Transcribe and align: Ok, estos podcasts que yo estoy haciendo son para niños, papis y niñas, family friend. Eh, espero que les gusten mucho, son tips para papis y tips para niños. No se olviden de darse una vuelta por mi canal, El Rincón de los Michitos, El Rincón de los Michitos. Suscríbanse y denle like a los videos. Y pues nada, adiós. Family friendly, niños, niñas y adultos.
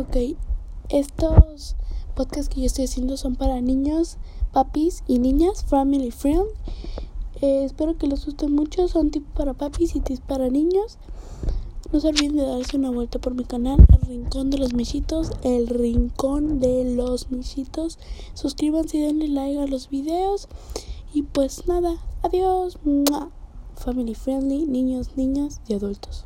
Ok, 0.00 0.16
estos 0.88 1.76
podcasts 2.14 2.48
que 2.48 2.62
yo 2.62 2.66
estoy 2.68 2.86
haciendo 2.86 3.18
son 3.18 3.36
para 3.36 3.60
niños, 3.60 4.16
papis 4.50 5.04
y 5.06 5.18
niñas, 5.18 5.62
family 5.62 6.10
friend. 6.10 6.46
Eh, 7.42 7.64
espero 7.64 7.98
que 7.98 8.06
les 8.06 8.24
gusten 8.24 8.54
mucho, 8.54 8.88
son 8.88 9.10
tips 9.10 9.26
para 9.34 9.52
papis 9.52 9.94
y 9.94 10.00
tips 10.00 10.22
para 10.22 10.48
niños. 10.48 10.96
No 11.92 12.00
se 12.00 12.08
olviden 12.08 12.34
de 12.34 12.46
darse 12.46 12.78
una 12.78 12.90
vuelta 12.90 13.18
por 13.18 13.34
mi 13.34 13.44
canal, 13.44 13.86
El 13.92 14.08
Rincón 14.08 14.48
de 14.48 14.56
los 14.56 14.72
Michitos, 14.72 15.32
El 15.42 15.66
Rincón 15.66 16.60
de 16.60 16.94
los 16.94 17.30
Michitos. 17.30 17.98
Suscríbanse 18.32 18.96
y 18.96 19.00
denle 19.02 19.28
like 19.28 19.60
a 19.60 19.66
los 19.66 19.90
videos. 19.90 20.48
Y 21.12 21.24
pues 21.24 21.66
nada, 21.66 21.98
adiós. 22.22 22.78
Family 23.74 24.14
friendly, 24.14 24.64
niños, 24.64 25.10
niñas 25.16 25.60
y 25.68 25.74
adultos. 25.74 26.24